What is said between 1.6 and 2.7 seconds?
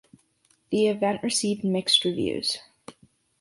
mixed reviews.